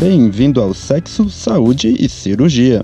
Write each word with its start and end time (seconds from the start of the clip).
Bem-vindo 0.00 0.62
ao 0.62 0.72
Sexo, 0.72 1.28
Saúde 1.28 1.94
e 2.00 2.08
Cirurgia. 2.08 2.82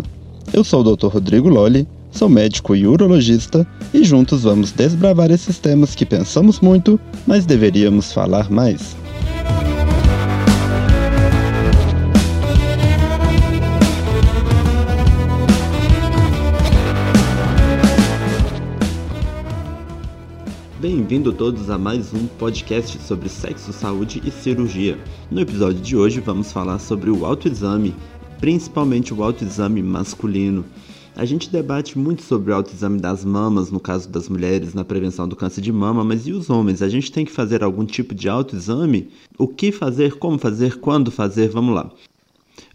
Eu 0.53 0.63
sou 0.63 0.83
o 0.83 0.95
Dr. 0.95 1.07
Rodrigo 1.07 1.49
Lolli, 1.49 1.89
sou 2.11 2.29
médico 2.29 2.77
e 2.77 2.87
urologista 2.87 3.67
e 3.95 4.05
juntos 4.05 4.43
vamos 4.43 4.71
desbravar 4.71 5.31
esses 5.31 5.59
temas 5.59 5.95
que 5.95 6.05
pensamos 6.05 6.61
muito, 6.61 7.01
mas 7.27 7.47
deveríamos 7.47 8.13
falar 8.13 8.51
mais. 8.51 8.95
Bem-vindo 20.89 21.33
todos 21.33 21.69
a 21.69 21.77
mais 21.77 22.15
um 22.15 22.29
podcast 22.29 22.97
sobre 23.03 23.29
sexo, 23.29 23.73
saúde 23.73 24.23
e 24.25 24.31
cirurgia. 24.31 24.97
No 25.29 25.41
episódio 25.41 25.81
de 25.81 25.97
hoje 25.97 26.21
vamos 26.21 26.53
falar 26.53 26.79
sobre 26.79 27.11
o 27.11 27.27
autoexame, 27.27 27.93
principalmente 28.39 29.13
o 29.13 29.21
autoexame 29.21 29.83
masculino. 29.83 30.65
A 31.17 31.25
gente 31.25 31.51
debate 31.51 31.99
muito 31.99 32.23
sobre 32.23 32.53
o 32.53 32.55
autoexame 32.55 33.01
das 33.01 33.25
mamas, 33.25 33.69
no 33.73 33.81
caso 33.81 34.09
das 34.09 34.29
mulheres, 34.29 34.75
na 34.75 34.85
prevenção 34.85 35.27
do 35.27 35.35
câncer 35.35 35.61
de 35.61 35.73
mama, 35.73 36.05
mas 36.05 36.25
e 36.29 36.33
os 36.33 36.49
homens? 36.49 36.81
A 36.81 36.89
gente 36.89 37.11
tem 37.11 37.25
que 37.25 37.33
fazer 37.33 37.65
algum 37.65 37.85
tipo 37.85 38.15
de 38.15 38.29
autoexame? 38.29 39.09
O 39.37 39.49
que 39.49 39.73
fazer, 39.73 40.15
como 40.19 40.39
fazer, 40.39 40.79
quando 40.79 41.11
fazer? 41.11 41.49
Vamos 41.49 41.75
lá. 41.75 41.91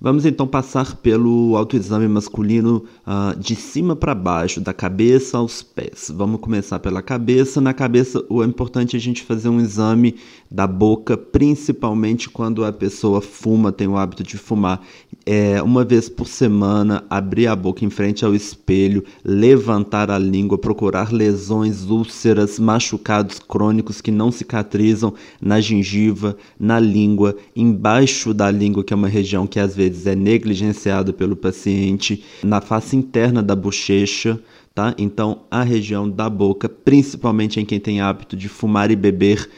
Vamos 0.04 0.26
então 0.26 0.48
passar 0.48 0.96
pelo 0.96 1.55
autoexame 1.55 2.08
masculino 2.08 2.86
uh, 3.05 3.40
de 3.40 3.55
cima 3.55 3.96
para 3.96 4.16
baixo, 4.16 4.60
da 4.60 4.74
cabeça 4.74 5.38
aos 5.38 5.62
pés. 5.62 6.12
Vamos 6.12 6.41
começar 6.41 6.80
pela 6.80 7.04
cabeça. 7.04 7.62
Na 7.62 7.72
cabeça, 7.72 8.26
o 8.27 8.41
é 8.41 8.48
importante 8.48 8.96
a 8.96 9.00
gente 9.00 9.22
fazer 9.22 9.48
um 9.50 9.60
exame 9.60 10.16
da 10.50 10.66
boca, 10.66 11.16
principalmente 11.16 12.32
quando 12.32 12.66
a 12.66 12.74
pessoa 12.74 13.21
fuma, 13.21 13.71
tem 13.71 13.88
o 13.88 13.96
hábito 13.96 14.24
de 14.24 14.40
fumar. 14.40 14.82
É, 15.24 15.62
uma 15.62 15.85
vez 15.85 16.10
por 16.10 16.27
semana, 16.27 17.04
abrir 17.08 17.46
a 17.46 17.55
boca 17.55 17.86
em 17.86 17.90
frente 17.91 18.26
ao 18.26 18.34
espelho, 18.34 19.04
levantar 19.24 20.10
a 20.10 20.18
língua, 20.18 20.58
procurar 20.58 21.13
lesões, 21.13 21.84
úlceras, 21.84 22.58
machucados 22.58 23.38
crônicos 23.38 24.02
que 24.02 24.10
não 24.10 24.32
cicatrizam 24.32 25.13
na 25.40 25.62
gengiva, 25.62 26.36
na 26.60 26.80
língua, 26.80 27.36
embaixo 27.55 28.34
da 28.34 28.49
língua, 28.49 28.84
que 28.84 28.93
é 28.93 28.96
uma 28.96 29.08
região 29.08 29.46
que 29.46 29.60
às 29.60 29.76
vezes 29.76 29.90
vezes 29.91 30.07
é 30.07 30.15
negligenciado 30.15 31.13
pelo 31.13 31.35
paciente 31.35 32.23
na 32.43 32.61
face 32.61 32.95
interna 32.95 33.43
da 33.43 33.55
bochecha, 33.55 34.39
tá? 34.73 34.93
Então, 34.97 35.41
a 35.49 35.63
região 35.63 36.09
da 36.09 36.29
boca, 36.29 36.67
principalmente 36.67 37.59
em 37.59 37.65
quem 37.65 37.79
tem 37.79 38.01
hábito 38.01 38.35
de 38.35 38.49
fumar 38.49 38.91
e 38.91 38.95
beber 38.95 39.49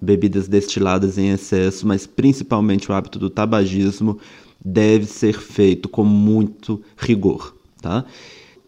bebidas 0.00 0.46
destiladas 0.46 1.18
em 1.18 1.30
excesso, 1.30 1.86
mas 1.86 2.06
principalmente 2.06 2.90
o 2.90 2.94
hábito 2.94 3.18
do 3.18 3.28
tabagismo, 3.28 4.18
deve 4.64 5.06
ser 5.06 5.38
feito 5.38 5.88
com 5.88 6.04
muito 6.04 6.80
rigor, 6.96 7.54
tá? 7.80 8.04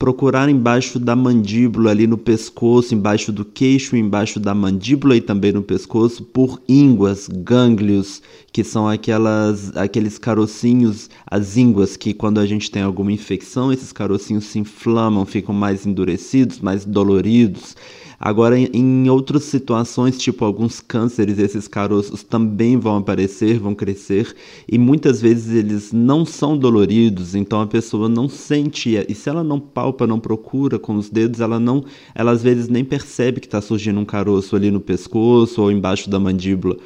Procurar 0.01 0.49
embaixo 0.49 0.99
da 0.99 1.15
mandíbula, 1.15 1.91
ali 1.91 2.07
no 2.07 2.17
pescoço, 2.17 2.95
embaixo 2.95 3.31
do 3.31 3.45
queixo, 3.45 3.95
embaixo 3.95 4.41
da 4.41 4.55
mandíbula 4.55 5.15
e 5.15 5.21
também 5.21 5.53
no 5.53 5.63
pescoço, 5.63 6.25
por 6.25 6.59
ínguas, 6.67 7.29
gânglios, 7.29 8.23
que 8.51 8.65
são 8.65 8.89
aquelas, 8.89 9.77
aqueles 9.77 10.17
carocinhos, 10.17 11.11
as 11.27 11.59
ínguas, 11.59 11.99
que 11.99 12.15
quando 12.15 12.41
a 12.41 12.47
gente 12.47 12.71
tem 12.71 12.81
alguma 12.81 13.13
infecção, 13.13 13.71
esses 13.71 13.93
carocinhos 13.93 14.45
se 14.45 14.59
inflamam, 14.59 15.27
ficam 15.27 15.55
mais 15.55 15.85
endurecidos, 15.85 16.61
mais 16.61 16.87
doloridos. 16.87 17.77
Agora, 18.23 18.59
em 18.59 19.09
outras 19.09 19.45
situações, 19.45 20.19
tipo 20.19 20.45
alguns 20.45 20.79
cânceres, 20.79 21.39
esses 21.39 21.67
caroços 21.67 22.23
também 22.23 22.77
vão 22.77 22.99
aparecer, 22.99 23.59
vão 23.59 23.75
crescer, 23.75 24.37
e 24.71 24.77
muitas 24.77 25.23
vezes 25.23 25.55
eles 25.55 25.91
não 25.91 26.27
são 26.27 26.55
doloridos, 26.55 27.35
então 27.35 27.63
a 27.63 27.67
pessoa 27.67 28.11
não 28.11 28.29
sente, 28.29 28.95
e 29.09 29.15
se 29.15 29.31
ela 29.31 29.43
não 29.43 29.59
palpa, 29.59 30.07
não 30.07 30.21
procura 30.21 30.79
com 30.79 30.97
os 30.97 31.09
dedos, 31.09 31.41
ela 31.41 31.59
não, 31.59 31.83
ela 32.15 32.33
às 32.33 32.43
vezes 32.43 32.69
nem 32.69 32.85
percebe 32.85 33.41
que 33.41 33.47
está 33.47 33.63
surgindo 33.63 33.99
um 33.99 34.05
caroço 34.05 34.55
ali 34.55 34.71
no 34.71 34.81
pescoço 34.81 35.63
ou 35.63 35.73
embaixo 35.73 36.11
da 36.11 36.21
mandíbula. 36.21 36.77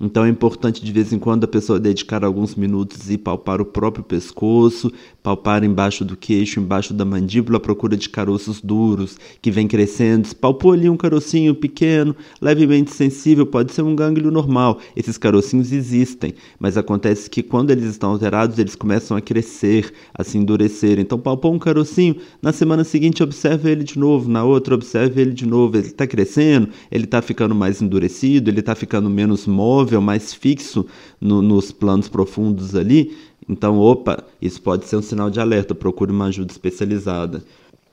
Então 0.00 0.24
é 0.24 0.28
importante 0.28 0.84
de 0.84 0.92
vez 0.92 1.12
em 1.12 1.18
quando 1.18 1.44
a 1.44 1.48
pessoa 1.48 1.80
dedicar 1.80 2.22
alguns 2.22 2.54
minutos 2.54 3.10
e 3.10 3.16
palpar 3.16 3.62
o 3.62 3.64
próprio 3.64 4.04
pescoço, 4.04 4.92
palpar 5.26 5.64
embaixo 5.64 6.04
do 6.04 6.16
queixo, 6.16 6.60
embaixo 6.60 6.94
da 6.94 7.04
mandíbula, 7.04 7.56
à 7.56 7.60
procura 7.60 7.96
de 7.96 8.08
caroços 8.08 8.60
duros 8.60 9.16
que 9.42 9.50
vem 9.50 9.66
crescendo. 9.66 10.32
Palpou 10.36 10.70
ali 10.70 10.88
um 10.88 10.96
carocinho 10.96 11.52
pequeno, 11.52 12.14
levemente 12.40 12.92
sensível, 12.92 13.44
pode 13.44 13.72
ser 13.72 13.82
um 13.82 13.96
gânglio 13.96 14.30
normal. 14.30 14.78
Esses 14.94 15.18
carocinhos 15.18 15.72
existem, 15.72 16.32
mas 16.60 16.76
acontece 16.76 17.28
que 17.28 17.42
quando 17.42 17.72
eles 17.72 17.86
estão 17.86 18.10
alterados, 18.10 18.56
eles 18.56 18.76
começam 18.76 19.16
a 19.16 19.20
crescer, 19.20 19.92
a 20.14 20.22
se 20.22 20.38
endurecer. 20.38 21.00
Então 21.00 21.18
palpou 21.18 21.52
um 21.52 21.58
carocinho, 21.58 22.14
na 22.40 22.52
semana 22.52 22.84
seguinte 22.84 23.20
observe 23.20 23.68
ele 23.68 23.82
de 23.82 23.98
novo, 23.98 24.30
na 24.30 24.44
outra 24.44 24.76
observe 24.76 25.20
ele 25.20 25.32
de 25.32 25.44
novo. 25.44 25.76
Ele 25.76 25.88
está 25.88 26.06
crescendo, 26.06 26.68
ele 26.88 27.02
está 27.02 27.20
ficando 27.20 27.52
mais 27.52 27.82
endurecido, 27.82 28.48
ele 28.48 28.60
está 28.60 28.76
ficando 28.76 29.10
menos 29.10 29.44
móvel 29.44 29.66
móvel, 29.66 30.00
mais 30.00 30.32
fixo 30.32 30.86
no, 31.20 31.42
nos 31.42 31.72
planos 31.72 32.08
profundos 32.08 32.74
ali. 32.74 33.14
Então, 33.48 33.78
opa, 33.78 34.24
isso 34.40 34.60
pode 34.60 34.86
ser 34.86 34.96
um 34.96 35.02
sinal 35.02 35.30
de 35.30 35.40
alerta, 35.40 35.74
procure 35.74 36.10
uma 36.10 36.26
ajuda 36.26 36.52
especializada. 36.52 37.42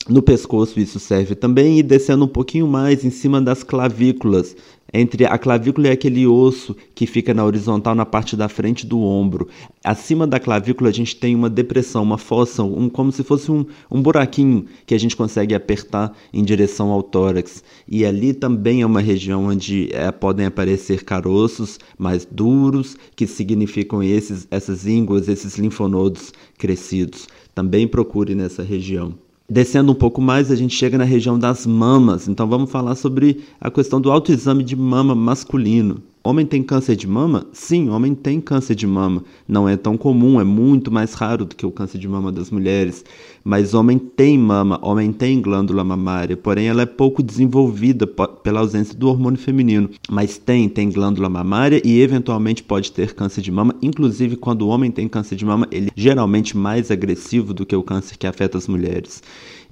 No 0.08 0.22
pescoço 0.22 0.80
isso 0.80 1.00
serve 1.00 1.34
também 1.34 1.80
e 1.80 1.84
descendo 1.84 2.26
um 2.26 2.28
pouquinho 2.28 2.68
mais 2.68 3.06
em 3.06 3.10
cima 3.10 3.42
das 3.42 3.64
clavículas, 3.64 4.56
entre 4.94 5.26
a 5.26 5.38
clavícula 5.38 5.88
e 5.88 5.92
aquele 5.92 6.28
osso 6.28 6.76
que 6.94 7.08
fica 7.08 7.34
na 7.34 7.44
horizontal 7.44 7.96
na 7.96 8.06
parte 8.06 8.38
da 8.38 8.48
frente 8.48 8.86
do 8.86 9.00
ombro. 9.02 9.48
Acima 9.84 10.28
da 10.28 10.40
clavícula 10.40 10.90
a 10.90 10.94
gente 10.94 11.16
tem 11.16 11.36
uma 11.36 11.50
depressão, 11.50 12.04
uma 12.04 12.18
fossa, 12.18 12.64
um, 12.64 12.88
como 12.88 13.12
se 13.12 13.24
fosse 13.24 13.52
um, 13.52 13.66
um 13.90 14.02
buraquinho 14.02 14.66
que 14.86 14.94
a 14.94 14.98
gente 15.00 15.16
consegue 15.16 15.56
apertar 15.56 16.16
em 16.32 16.44
direção 16.44 16.92
ao 16.92 17.02
tórax. 17.02 17.64
E 17.88 18.06
ali 18.06 18.34
também 18.34 18.82
é 18.82 18.86
uma 18.86 19.02
região 19.02 19.46
onde 19.46 19.90
é, 19.92 20.12
podem 20.12 20.46
aparecer 20.46 21.04
caroços 21.04 21.80
mais 21.98 22.26
duros, 22.30 22.96
que 23.16 23.26
significam 23.26 24.04
esses, 24.04 24.48
essas 24.52 24.86
ínguas, 24.86 25.28
esses 25.28 25.58
linfonodos 25.58 26.32
crescidos. 26.58 27.28
Também 27.56 27.88
procure 27.88 28.36
nessa 28.36 28.64
região. 28.64 29.14
Descendo 29.54 29.92
um 29.92 29.96
pouco 29.96 30.20
mais, 30.20 30.50
a 30.50 30.56
gente 30.56 30.76
chega 30.76 30.98
na 30.98 31.04
região 31.04 31.38
das 31.38 31.68
mamas. 31.68 32.28
Então 32.28 32.48
vamos 32.48 32.72
falar 32.72 32.96
sobre 32.96 33.42
a 33.62 33.70
questão 33.70 34.02
do 34.02 34.12
autoexame 34.12 34.64
de 34.64 34.76
mama 34.76 35.14
masculino. 35.14 36.02
Homem 36.26 36.46
tem 36.46 36.64
câncer 36.64 36.96
de 36.96 37.06
mama? 37.06 37.46
Sim, 37.52 37.90
homem 37.90 38.16
tem 38.16 38.40
câncer 38.40 38.76
de 38.76 38.88
mama. 38.88 39.26
Não 39.46 39.68
é 39.68 39.76
tão 39.76 39.98
comum, 39.98 40.40
é 40.40 40.44
muito 40.46 40.90
mais 40.90 41.14
raro 41.14 41.44
do 41.44 41.54
que 41.54 41.66
o 41.66 41.72
câncer 41.72 41.98
de 41.98 42.08
mama 42.08 42.32
das 42.32 42.50
mulheres. 42.50 43.04
Mas 43.44 43.74
homem 43.74 43.98
tem 44.00 44.38
mama, 44.38 44.80
homem 44.82 45.12
tem 45.12 45.42
glândula 45.42 45.84
mamária, 45.84 46.38
porém 46.38 46.68
ela 46.68 46.84
é 46.84 46.86
pouco 46.86 47.22
desenvolvida 47.22 48.08
pela 48.08 48.62
ausência 48.62 48.98
do 48.98 49.10
hormônio 49.10 49.38
feminino. 49.38 49.90
Mas 50.10 50.38
tem, 50.38 50.70
tem 50.70 50.90
glândula 50.90 51.28
mamária 51.28 51.82
e 51.84 52.00
eventualmente 52.00 52.64
pode 52.64 52.94
ter 52.94 53.14
câncer 53.14 53.42
de 53.42 53.52
mama. 53.52 53.76
Inclusive, 53.82 54.38
quando 54.38 54.62
o 54.62 54.70
homem 54.70 54.92
tem 54.92 55.10
câncer 55.10 55.36
de 55.36 55.44
mama, 55.44 55.68
ele 55.70 55.88
é 55.88 55.94
geralmente 55.94 56.56
mais 56.56 56.90
agressivo 56.90 57.54
do 57.54 57.66
que 57.66 57.76
o 57.76 57.84
câncer 57.84 58.18
que 58.18 58.26
afeta 58.26 58.58
as 58.58 58.70
mulheres. 58.70 59.22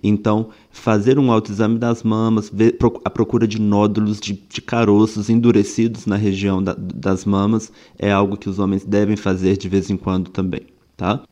Então, 0.03 0.50
fazer 0.72 1.19
um 1.19 1.31
autoexame 1.31 1.78
das 1.78 2.03
mamas, 2.03 2.50
ver 2.51 2.78
a 3.06 3.09
procura 3.09 3.47
de 3.47 3.59
nódulos, 3.59 4.19
de, 4.19 4.34
de 4.34 4.62
caroços 4.62 5.29
endurecidos 5.29 6.06
na 6.06 6.16
região 6.16 6.62
da, 6.62 6.73
das 6.73 7.25
mamas, 7.25 7.72
é 8.00 8.11
algo 8.11 8.38
que 8.38 8.50
os 8.50 8.59
homens 8.59 8.84
devem 8.84 9.16
fazer 9.16 9.57
de 9.57 9.69
vez 9.69 9.90
em 9.90 9.97
quando 9.97 10.29
também, 10.29 10.61
tá? 10.97 11.23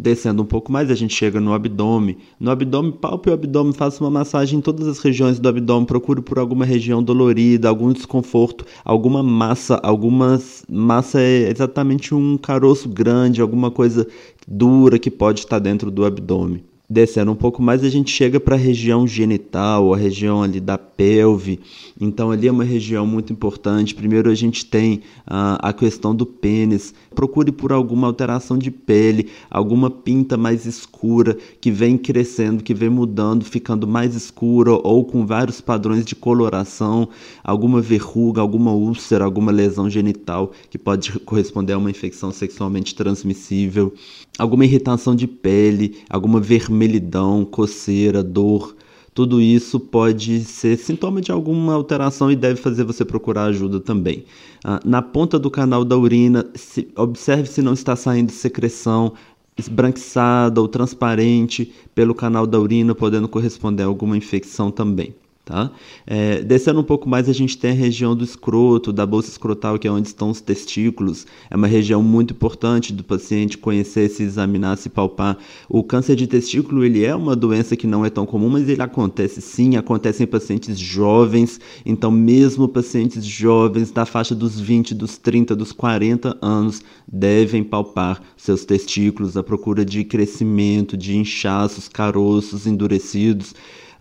Descendo 0.00 0.42
um 0.42 0.46
pouco 0.46 0.70
mais, 0.70 0.92
a 0.92 0.94
gente 0.94 1.12
chega 1.12 1.40
no 1.40 1.52
abdômen. 1.52 2.16
No 2.38 2.52
abdômen, 2.52 2.92
palpe 2.92 3.30
o 3.30 3.32
abdômen, 3.32 3.72
faça 3.72 4.02
uma 4.04 4.10
massagem 4.10 4.60
em 4.60 4.62
todas 4.62 4.86
as 4.86 5.00
regiões 5.00 5.40
do 5.40 5.48
abdômen. 5.48 5.86
Procure 5.86 6.22
por 6.22 6.38
alguma 6.38 6.64
região 6.64 7.02
dolorida, 7.02 7.68
algum 7.68 7.92
desconforto, 7.92 8.64
alguma 8.84 9.24
massa. 9.24 9.74
Alguma 9.82 10.40
massa 10.68 11.20
é 11.20 11.50
exatamente 11.50 12.14
um 12.14 12.38
caroço 12.38 12.88
grande, 12.88 13.42
alguma 13.42 13.72
coisa 13.72 14.06
dura 14.46 15.00
que 15.00 15.10
pode 15.10 15.40
estar 15.40 15.58
dentro 15.58 15.90
do 15.90 16.04
abdômen. 16.04 16.62
Descendo 16.90 17.32
um 17.32 17.34
pouco 17.36 17.60
mais, 17.60 17.84
a 17.84 17.90
gente 17.90 18.10
chega 18.10 18.40
para 18.40 18.54
a 18.54 18.58
região 18.58 19.06
genital, 19.06 19.92
a 19.92 19.96
região 19.98 20.42
ali 20.42 20.58
da 20.58 20.78
pelve. 20.78 21.60
Então, 22.00 22.30
ali 22.30 22.48
é 22.48 22.50
uma 22.50 22.64
região 22.64 23.06
muito 23.06 23.30
importante. 23.30 23.94
Primeiro, 23.94 24.30
a 24.30 24.34
gente 24.34 24.64
tem 24.64 25.02
uh, 25.26 25.60
a 25.60 25.70
questão 25.74 26.14
do 26.14 26.24
pênis. 26.24 26.94
Procure 27.14 27.52
por 27.52 27.74
alguma 27.74 28.06
alteração 28.06 28.56
de 28.56 28.70
pele, 28.70 29.28
alguma 29.50 29.90
pinta 29.90 30.38
mais 30.38 30.64
escura 30.64 31.36
que 31.60 31.70
vem 31.70 31.98
crescendo, 31.98 32.64
que 32.64 32.72
vem 32.72 32.88
mudando, 32.88 33.44
ficando 33.44 33.86
mais 33.86 34.14
escura 34.14 34.72
ou 34.72 35.04
com 35.04 35.26
vários 35.26 35.60
padrões 35.60 36.06
de 36.06 36.14
coloração, 36.14 37.10
alguma 37.44 37.82
verruga, 37.82 38.40
alguma 38.40 38.72
úlcera, 38.72 39.26
alguma 39.26 39.52
lesão 39.52 39.90
genital 39.90 40.52
que 40.70 40.78
pode 40.78 41.12
corresponder 41.20 41.74
a 41.74 41.78
uma 41.78 41.90
infecção 41.90 42.32
sexualmente 42.32 42.94
transmissível, 42.94 43.92
alguma 44.38 44.64
irritação 44.64 45.14
de 45.16 45.26
pele, 45.26 45.98
alguma 46.08 46.40
vermelhidão, 46.40 47.44
coceira, 47.44 48.22
dor, 48.22 48.76
tudo 49.12 49.40
isso 49.40 49.80
pode 49.80 50.44
ser 50.44 50.78
sintoma 50.78 51.20
de 51.20 51.32
alguma 51.32 51.74
alteração 51.74 52.30
e 52.30 52.36
deve 52.36 52.60
fazer 52.60 52.84
você 52.84 53.04
procurar 53.04 53.46
ajuda 53.46 53.80
também. 53.80 54.24
Ah, 54.64 54.80
na 54.84 55.02
ponta 55.02 55.40
do 55.40 55.50
canal 55.50 55.84
da 55.84 55.96
urina, 55.98 56.48
se, 56.54 56.86
observe 56.96 57.48
se 57.48 57.60
não 57.60 57.72
está 57.72 57.96
saindo 57.96 58.30
secreção 58.30 59.14
esbranquiçada 59.58 60.60
ou 60.60 60.68
transparente 60.68 61.72
pelo 61.92 62.14
canal 62.14 62.46
da 62.46 62.60
urina, 62.60 62.94
podendo 62.94 63.28
corresponder 63.28 63.82
a 63.82 63.86
alguma 63.86 64.16
infecção 64.16 64.70
também. 64.70 65.12
Tá? 65.48 65.70
É, 66.06 66.42
descendo 66.42 66.78
um 66.78 66.84
pouco 66.84 67.08
mais, 67.08 67.26
a 67.26 67.32
gente 67.32 67.56
tem 67.56 67.70
a 67.70 67.74
região 67.74 68.14
do 68.14 68.22
escroto, 68.22 68.92
da 68.92 69.06
bolsa 69.06 69.30
escrotal, 69.30 69.78
que 69.78 69.88
é 69.88 69.90
onde 69.90 70.08
estão 70.08 70.28
os 70.28 70.42
testículos. 70.42 71.26
É 71.50 71.56
uma 71.56 71.66
região 71.66 72.02
muito 72.02 72.34
importante 72.34 72.92
do 72.92 73.02
paciente 73.02 73.56
conhecer, 73.56 74.10
se 74.10 74.22
examinar, 74.24 74.76
se 74.76 74.90
palpar. 74.90 75.38
O 75.66 75.82
câncer 75.82 76.16
de 76.16 76.26
testículo 76.26 76.84
ele 76.84 77.02
é 77.02 77.16
uma 77.16 77.34
doença 77.34 77.76
que 77.76 77.86
não 77.86 78.04
é 78.04 78.10
tão 78.10 78.26
comum, 78.26 78.50
mas 78.50 78.68
ele 78.68 78.82
acontece 78.82 79.40
sim, 79.40 79.76
acontece 79.76 80.22
em 80.22 80.26
pacientes 80.26 80.78
jovens. 80.78 81.58
Então, 81.82 82.10
mesmo 82.10 82.68
pacientes 82.68 83.24
jovens 83.24 83.90
da 83.90 84.04
faixa 84.04 84.34
dos 84.34 84.60
20, 84.60 84.94
dos 84.94 85.16
30, 85.16 85.56
dos 85.56 85.72
40 85.72 86.36
anos 86.42 86.82
devem 87.10 87.64
palpar 87.64 88.20
seus 88.36 88.66
testículos 88.66 89.34
à 89.34 89.42
procura 89.42 89.82
de 89.82 90.04
crescimento, 90.04 90.94
de 90.94 91.16
inchaços, 91.16 91.88
caroços 91.88 92.66
endurecidos. 92.66 93.54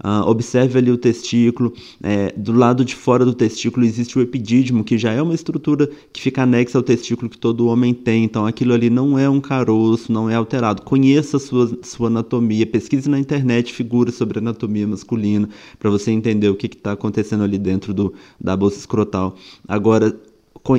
Uh, 0.04 0.30
observe 0.30 0.78
ali 0.78 0.92
o 0.92 0.98
testículo. 0.98 1.74
É, 2.04 2.32
do 2.38 2.52
lado 2.52 2.86
de 2.86 2.96
fora 2.96 3.26
do 3.26 3.34
testículo 3.34 3.86
existe 3.86 4.18
o 4.18 4.22
epidídimo, 4.22 4.84
que 4.84 4.98
já 4.98 5.12
é 5.12 5.22
uma 5.22 5.34
estrutura 5.34 5.90
que 6.14 6.22
fica 6.22 6.44
anexa 6.44 6.78
ao 6.78 6.84
testículo 6.84 7.30
que 7.30 7.38
todo 7.38 7.68
homem 7.68 7.94
tem. 7.94 8.24
Então 8.24 8.46
aquilo 8.46 8.74
ali 8.74 8.90
não 8.90 9.18
é 9.18 9.30
um 9.30 9.42
caroço, 9.42 10.12
não 10.12 10.30
é 10.30 10.36
alterado. 10.36 10.82
Conheça 10.84 11.38
a 11.38 11.40
sua, 11.40 11.78
sua 11.82 12.08
anatomia, 12.08 12.66
pesquise 12.66 13.10
na 13.10 13.20
internet 13.20 13.74
figuras 13.74 14.16
sobre 14.16 14.40
anatomia 14.40 14.88
masculina 14.88 15.50
para 15.80 15.90
você 15.90 16.12
entender 16.12 16.50
o 16.50 16.56
que 16.56 16.68
está 16.68 16.92
acontecendo 16.92 17.44
ali 17.44 17.58
dentro 17.58 17.94
do, 17.94 18.14
da 18.40 18.56
bolsa 18.56 18.78
escrotal. 18.78 19.36
Agora, 19.68 20.16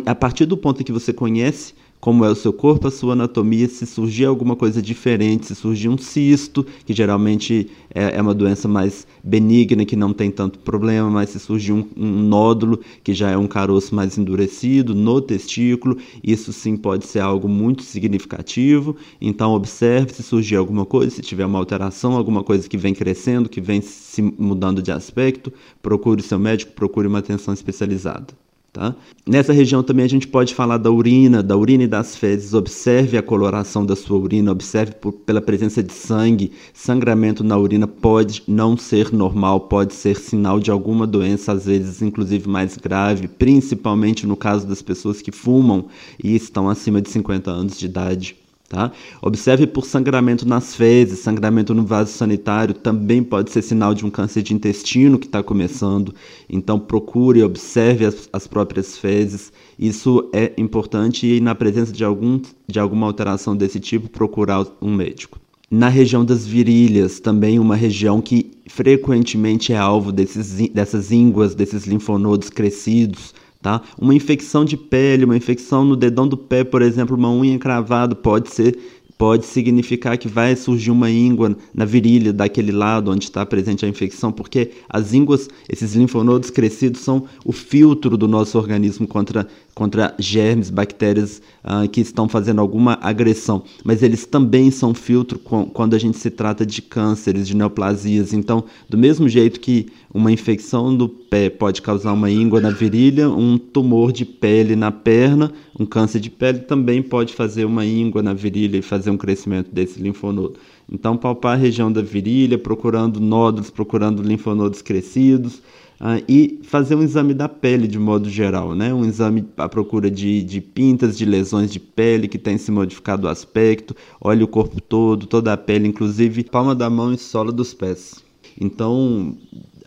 a 0.05 0.15
partir 0.15 0.45
do 0.47 0.57
ponto 0.57 0.81
em 0.83 0.85
que 0.85 0.93
você 0.93 1.13
conhece 1.13 1.75
como 2.01 2.25
é 2.25 2.31
o 2.31 2.35
seu 2.35 2.53
corpo, 2.53 2.89
a 2.89 2.91
sua 2.91 3.15
anatomia, 3.15 3.69
se 3.69 3.85
surgir 3.87 4.25
alguma 4.25 4.55
coisa 4.55 4.81
diferente, 4.81 5.47
se 5.47 5.55
surgir 5.55 5.89
um 5.89 5.99
cisto, 5.99 6.65
que 6.87 6.93
geralmente 6.93 7.71
é, 7.93 8.17
é 8.17 8.23
uma 8.23 8.35
doença 8.35 8.69
mais 8.69 9.07
benigna, 9.23 9.85
que 9.85 9.97
não 9.97 10.13
tem 10.13 10.31
tanto 10.31 10.59
problema, 10.61 11.11
mas 11.11 11.31
se 11.31 11.41
surgir 11.41 11.73
um, 11.73 11.85
um, 11.97 12.23
nódulo, 12.23 12.81
que 13.03 13.13
já 13.13 13.31
é 13.31 13.37
um 13.37 13.47
caroço 13.47 13.95
mais 13.95 14.17
endurecido 14.17 14.95
no 14.95 15.21
testículo, 15.21 15.99
isso 16.23 16.53
sim 16.53 16.77
pode 16.77 17.07
ser 17.07 17.21
algo 17.21 17.49
muito 17.49 17.83
significativo. 17.83 18.97
Então, 19.21 19.53
observe 19.53 20.13
se 20.13 20.23
surgir 20.23 20.57
alguma 20.57 20.87
coisa, 20.87 21.17
se 21.17 21.23
tiver 21.23 21.47
uma 21.47 21.59
alteração, 21.59 22.17
alguma 22.17 22.45
coisa 22.45 22.69
que 22.69 22.77
vem 22.77 22.95
crescendo, 22.95 23.49
que 23.49 23.61
vem 23.61 23.81
se 23.81 24.23
mudando 24.23 24.81
de 24.81 24.93
aspecto, 24.93 25.53
procure 25.83 26.23
seu 26.23 26.39
médico, 26.39 26.73
procure 26.73 27.09
uma 27.09 27.19
atenção 27.19 27.53
especializada. 27.53 28.29
Tá? 28.79 28.95
Nessa 29.27 29.53
região 29.53 29.83
também 29.83 30.05
a 30.05 30.09
gente 30.09 30.29
pode 30.29 30.55
falar 30.55 30.79
da 30.79 30.89
urina, 30.89 31.43
da 31.43 31.57
urina 31.57 31.83
e 31.83 31.89
das 31.89 32.15
fezes. 32.15 32.55
Observe 32.55 33.19
a 33.19 33.23
coloração 33.23 33.85
da 33.85 33.97
sua 33.97 34.17
urina, 34.17 34.53
observe 34.53 34.93
por, 34.93 35.11
pela 35.11 35.41
presença 35.41 35.83
de 35.83 35.93
sangue. 35.93 36.53
Sangramento 36.73 37.43
na 37.43 37.59
urina 37.59 37.89
pode 37.89 38.45
não 38.47 38.77
ser 38.77 39.13
normal, 39.13 39.63
pode 39.63 39.95
ser 39.95 40.17
sinal 40.17 40.61
de 40.61 40.71
alguma 40.71 41.09
doença, 41.09 41.51
às 41.51 41.67
vezes 41.67 42.01
inclusive 42.03 42.49
mais 42.49 42.77
grave, 42.77 43.27
principalmente 43.27 44.25
no 44.29 44.37
caso 44.37 44.65
das 44.65 44.81
pessoas 44.81 45.21
que 45.21 45.33
fumam 45.33 45.87
e 46.23 46.37
estão 46.37 46.71
acima 46.71 47.03
de 47.03 47.11
50 47.11 47.51
anos 47.51 47.77
de 47.77 47.87
idade. 47.87 48.37
Tá? 48.69 48.93
Observe 49.23 49.67
por 49.67 49.87
sangramento 49.87 50.47
nas 50.47 50.75
fezes, 50.75 51.21
sangramento 51.21 51.73
no 51.73 51.87
vaso 51.87 52.13
sanitário 52.13 52.75
também 52.75 53.23
pode 53.23 53.51
ser 53.51 53.63
sinal 53.63 53.95
de 53.95 54.05
um 54.05 54.11
câncer 54.11 54.43
de 54.43 54.53
intestino 54.53 55.19
que 55.19 55.25
está 55.25 55.43
começando. 55.43 56.15
Então 56.51 56.79
procure, 56.79 57.43
observe 57.43 58.05
as, 58.05 58.29
as, 58.31 58.47
próprias 58.47 58.99
fezes. 58.99 59.51
Isso 59.79 60.29
é 60.35 60.53
importante 60.59 61.27
e 61.27 61.41
na 61.41 61.55
presença 61.55 61.93
de, 61.93 62.05
algum, 62.05 62.43
de 62.67 62.79
alguma 62.79 63.07
alteração 63.07 63.57
desse 63.57 63.81
tipo, 63.81 64.11
procurar 64.11 64.67
um 64.83 64.95
médico. 64.95 65.41
Na 65.71 65.89
região 65.89 66.23
das 66.23 66.47
virilhas, 66.47 67.21
também 67.21 67.59
uma 67.59 67.77
região 67.77 68.21
que 68.21 68.51
frequentemente 68.69 69.73
é 69.73 69.79
alvo 69.79 70.13
desses, 70.13 70.69
dessas 70.71 71.11
ínguas, 71.11 71.55
desses 71.55 71.87
linfonodos 71.87 72.51
crescidos, 72.51 73.35
Tá? 73.61 73.83
Uma 74.01 74.15
infecção 74.15 74.65
de 74.65 74.77
pele, 74.77 75.25
uma 75.25 75.37
infecção 75.37 75.85
no 75.85 75.97
dedão 75.97 76.29
do 76.29 76.37
pé, 76.37 76.63
por 76.63 76.81
exemplo, 76.81 77.17
uma 77.17 77.31
unha 77.31 77.59
cravada, 77.59 78.15
pode 78.15 78.51
ser 78.51 78.79
pode 79.19 79.45
significar 79.47 80.17
que 80.17 80.29
vai 80.29 80.55
surgir 80.55 80.93
uma 80.93 81.11
íngua 81.11 81.57
na 81.75 81.85
virilha 81.85 82.33
daquele 82.33 82.71
lado 82.71 83.11
onde 83.11 83.25
está 83.25 83.45
presente 83.45 83.85
a 83.85 83.89
infecção, 83.89 84.31
porque 84.31 84.71
as 84.89 85.13
ínguas, 85.13 85.49
esses 85.69 85.97
linfonodos 85.97 86.51
crescidos, 86.51 87.01
são 87.01 87.25
o 87.45 87.51
filtro 87.51 88.17
do 88.17 88.29
nosso 88.29 88.57
organismo 88.57 89.09
contra 89.09 89.49
contra 89.79 90.13
germes, 90.19 90.71
bactérias 90.71 91.41
uh, 91.63 91.89
que 91.89 92.01
estão 92.01 92.29
fazendo 92.29 92.61
alguma 92.61 92.99
agressão, 93.01 93.63
mas 93.85 94.03
eles 94.03 94.27
também 94.27 94.73
são 94.73 94.93
filtro 94.93 95.39
com, 95.39 95.67
quando 95.67 95.95
a 95.95 95.99
gente 96.01 96.19
se 96.19 96.31
trata 96.33 96.67
de 96.67 96.83
cânceres, 96.83 97.47
de 97.47 97.55
neoplasias. 97.55 98.33
Então, 98.33 98.65
do 98.89 98.99
mesmo 98.99 99.29
jeito 99.29 99.61
que 99.61 99.87
uma 100.13 100.33
infecção 100.33 100.97
do 100.97 101.09
pé 101.09 101.49
pode 101.49 101.81
causar 101.81 102.13
uma 102.13 102.29
íngua 102.29 102.61
na 102.61 102.71
virilha, 102.71 103.31
um 103.31 103.57
tumor 103.57 104.11
de 104.11 104.25
pele 104.25 104.75
na 104.75 104.91
perna, 104.91 105.53
um 105.79 105.87
câncer 105.87 106.19
de 106.19 106.29
pele 106.29 106.59
também 106.59 107.01
pode 107.01 107.33
fazer 107.33 107.65
uma 107.65 107.87
íngua 107.87 108.21
na 108.21 108.35
virilha 108.35 108.79
e 108.79 108.83
fazer 108.83 109.11
um 109.11 109.17
crescimento 109.17 109.71
desse 109.73 110.03
linfonodo. 110.03 110.59
Então, 110.91 111.17
palpar 111.17 111.55
a 111.55 111.61
região 111.61 111.93
da 111.93 112.01
virilha, 112.01 112.59
procurando 112.59 113.21
nódulos, 113.21 113.71
procurando 113.71 114.23
linfonodos 114.23 114.83
crescidos, 114.83 115.61
Uh, 116.01 116.23
e 116.29 116.61
fazer 116.63 116.95
um 116.95 117.03
exame 117.03 117.35
da 117.35 117.49
pele 117.49 117.89
de 117.89 117.99
modo 117.99 118.31
geral, 118.31 118.73
né? 118.73 118.95
um 118.95 119.05
exame 119.05 119.45
à 119.57 119.69
procura 119.69 120.09
de, 120.09 120.45
de 120.45 120.61
pintas, 120.61 121.19
de 121.19 121.25
lesões 121.25 121.73
de 121.73 121.81
pele 121.81 122.29
que 122.29 122.39
tem 122.39 122.57
se 122.57 122.71
modificado 122.71 123.27
o 123.27 123.29
aspecto, 123.29 123.97
olhe 124.21 124.45
o 124.45 124.47
corpo 124.47 124.81
todo, 124.81 125.27
toda 125.27 125.53
a 125.53 125.57
pele, 125.57 125.89
inclusive 125.89 126.45
palma 126.45 126.73
da 126.73 126.89
mão 126.89 127.13
e 127.13 127.19
sola 127.19 127.51
dos 127.51 127.75
pés. 127.75 128.25
Então, 128.61 129.37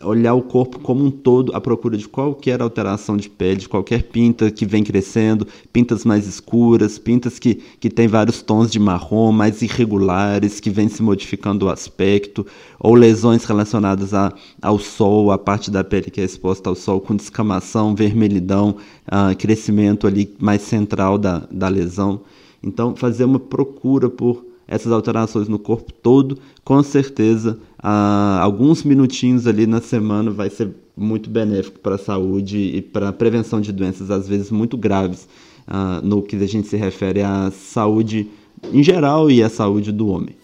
olhar 0.02 0.34
o 0.34 0.42
corpo 0.42 0.78
como 0.78 1.04
um 1.04 1.10
todo 1.10 1.54
à 1.54 1.60
procura 1.60 1.96
de 1.96 2.08
qualquer 2.08 2.60
alteração 2.60 3.16
de 3.16 3.28
pele, 3.28 3.60
de 3.60 3.68
qualquer 3.68 4.04
pinta 4.04 4.50
que 4.50 4.66
vem 4.66 4.84
crescendo, 4.84 5.46
pintas 5.72 6.04
mais 6.04 6.26
escuras, 6.26 6.98
pintas 6.98 7.38
que, 7.38 7.56
que 7.80 7.88
têm 7.88 8.08
vários 8.08 8.42
tons 8.42 8.70
de 8.70 8.78
marrom, 8.78 9.32
mais 9.32 9.62
irregulares, 9.62 10.60
que 10.60 10.70
vem 10.70 10.88
se 10.88 11.02
modificando 11.02 11.66
o 11.66 11.70
aspecto, 11.70 12.46
ou 12.78 12.94
lesões 12.94 13.44
relacionadas 13.44 14.12
a, 14.14 14.32
ao 14.60 14.78
sol, 14.78 15.30
a 15.30 15.38
parte 15.38 15.70
da 15.70 15.82
pele 15.82 16.10
que 16.10 16.20
é 16.20 16.24
exposta 16.24 16.68
ao 16.68 16.74
sol, 16.74 17.00
com 17.00 17.16
descamação, 17.16 17.94
vermelhidão, 17.94 18.76
uh, 19.06 19.36
crescimento 19.36 20.06
ali 20.06 20.34
mais 20.38 20.62
central 20.62 21.18
da, 21.18 21.46
da 21.50 21.68
lesão. 21.68 22.20
Então, 22.62 22.94
fazer 22.94 23.24
uma 23.24 23.40
procura 23.40 24.08
por 24.08 24.51
essas 24.66 24.92
alterações 24.92 25.48
no 25.48 25.58
corpo 25.58 25.92
todo, 25.92 26.38
com 26.64 26.82
certeza, 26.82 27.58
ah, 27.78 28.38
alguns 28.42 28.84
minutinhos 28.84 29.46
ali 29.46 29.66
na 29.66 29.80
semana 29.80 30.30
vai 30.30 30.48
ser 30.48 30.70
muito 30.96 31.28
benéfico 31.28 31.78
para 31.78 31.96
a 31.96 31.98
saúde 31.98 32.58
e 32.58 32.82
para 32.82 33.08
a 33.08 33.12
prevenção 33.12 33.60
de 33.60 33.72
doenças, 33.72 34.10
às 34.10 34.28
vezes 34.28 34.50
muito 34.50 34.76
graves, 34.76 35.28
ah, 35.66 36.00
no 36.02 36.22
que 36.22 36.36
a 36.36 36.46
gente 36.46 36.68
se 36.68 36.76
refere 36.76 37.22
à 37.22 37.50
saúde 37.50 38.28
em 38.72 38.82
geral 38.82 39.30
e 39.30 39.42
à 39.42 39.48
saúde 39.48 39.90
do 39.90 40.08
homem. 40.08 40.36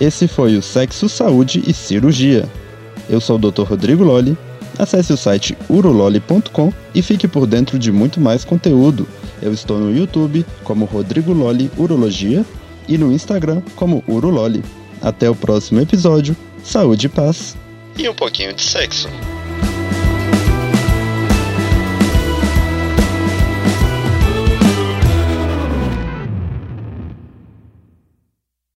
Esse 0.00 0.28
foi 0.28 0.56
o 0.56 0.62
Sexo, 0.62 1.08
Saúde 1.08 1.62
e 1.66 1.72
Cirurgia. 1.72 2.48
Eu 3.08 3.20
sou 3.20 3.36
o 3.36 3.38
Dr. 3.38 3.62
Rodrigo 3.62 4.04
Lolli. 4.04 4.36
Acesse 4.78 5.12
o 5.12 5.16
site 5.16 5.56
urololi.com 5.68 6.72
e 6.94 7.00
fique 7.00 7.28
por 7.28 7.46
dentro 7.46 7.78
de 7.78 7.92
muito 7.92 8.20
mais 8.20 8.44
conteúdo 8.44 9.06
eu 9.42 9.52
estou 9.52 9.78
no 9.78 9.96
YouTube 9.96 10.44
como 10.62 10.84
Rodrigo 10.84 11.32
Loli 11.32 11.70
Urologia 11.76 12.44
e 12.88 12.98
no 12.98 13.12
Instagram 13.12 13.62
como 13.76 14.02
Urololi. 14.06 14.62
Até 15.00 15.28
o 15.28 15.34
próximo 15.34 15.80
episódio. 15.80 16.36
Saúde 16.62 17.06
e 17.06 17.08
paz. 17.08 17.56
E 17.98 18.08
um 18.08 18.14
pouquinho 18.14 18.52
de 18.54 18.62
sexo. 18.62 19.08